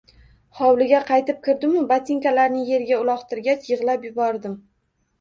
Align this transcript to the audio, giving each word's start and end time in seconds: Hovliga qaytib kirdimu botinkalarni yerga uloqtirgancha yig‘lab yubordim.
Hovliga 0.61 1.01
qaytib 1.09 1.43
kirdimu 1.49 1.85
botinkalarni 1.93 2.65
yerga 2.73 3.01
uloqtirgancha 3.07 3.75
yig‘lab 3.77 4.13
yubordim. 4.13 4.63